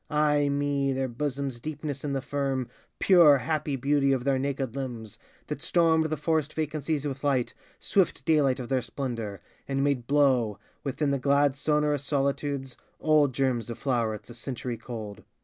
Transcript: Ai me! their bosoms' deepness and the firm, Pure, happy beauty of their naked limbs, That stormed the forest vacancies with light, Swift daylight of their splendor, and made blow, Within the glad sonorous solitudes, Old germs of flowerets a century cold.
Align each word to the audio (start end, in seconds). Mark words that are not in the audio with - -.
Ai 0.09 0.49
me! 0.49 0.91
their 0.91 1.07
bosoms' 1.07 1.59
deepness 1.59 2.03
and 2.03 2.15
the 2.15 2.23
firm, 2.23 2.67
Pure, 2.97 3.37
happy 3.37 3.75
beauty 3.75 4.11
of 4.11 4.23
their 4.23 4.39
naked 4.39 4.75
limbs, 4.75 5.19
That 5.45 5.61
stormed 5.61 6.05
the 6.05 6.17
forest 6.17 6.55
vacancies 6.55 7.05
with 7.05 7.23
light, 7.23 7.53
Swift 7.79 8.25
daylight 8.25 8.59
of 8.59 8.67
their 8.67 8.81
splendor, 8.81 9.41
and 9.67 9.83
made 9.83 10.07
blow, 10.07 10.57
Within 10.83 11.11
the 11.11 11.19
glad 11.19 11.55
sonorous 11.55 12.03
solitudes, 12.03 12.77
Old 12.99 13.31
germs 13.35 13.69
of 13.69 13.77
flowerets 13.77 14.31
a 14.31 14.33
century 14.33 14.75
cold. 14.75 15.21